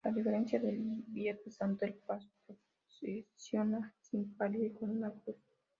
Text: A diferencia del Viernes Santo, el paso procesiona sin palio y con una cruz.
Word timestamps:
A 0.03 0.09
diferencia 0.11 0.59
del 0.59 1.03
Viernes 1.09 1.53
Santo, 1.57 1.85
el 1.85 1.93
paso 1.93 2.27
procesiona 2.47 3.93
sin 4.01 4.35
palio 4.35 4.65
y 4.65 4.71
con 4.71 4.89
una 4.89 5.11
cruz. 5.11 5.37